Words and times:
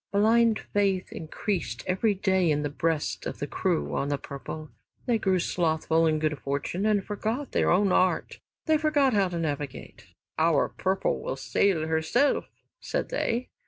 Blind 0.11 0.57
faith 0.73 1.11
increased 1.11 1.83
every 1.85 2.15
day 2.15 2.49
in 2.49 2.63
the 2.63 2.71
breasts 2.71 3.27
of 3.27 3.37
the 3.37 3.45
crew 3.45 3.93
on 3.93 4.09
"The 4.09 4.17
Purple." 4.17 4.71
They 5.05 5.19
grew 5.19 5.37
slothful 5.37 6.07
in 6.07 6.17
good 6.17 6.39
fortune 6.39 6.87
and 6.87 7.05
forgot 7.05 7.51
their 7.51 7.69
own 7.69 7.91
art, 7.91 8.39
they 8.65 8.79
forgot 8.79 9.13
how 9.13 9.27
to 9.27 9.37
navigate. 9.37 10.07
"Our 10.39 10.69
'Purple' 10.69 11.21
will 11.21 11.35
sail 11.35 11.85
herself," 11.85 12.45
said 12.79 13.09
they. 13.09 13.49